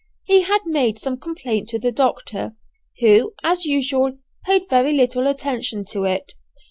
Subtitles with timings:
[0.23, 2.55] He had made some complaint to the doctor,
[3.01, 6.33] who, as usual, paid very little attention to it.